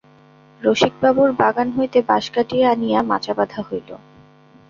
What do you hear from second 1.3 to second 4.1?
বাগান হইতে বাঁশ কাটিয়া আনিয়া মাচা বাধা হইল।